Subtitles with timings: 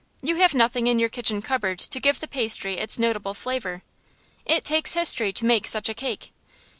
[0.23, 3.83] You have nothing in your kitchen cupboard to give the pastry its notable flavor.
[4.47, 6.31] It takes history to make such a cake.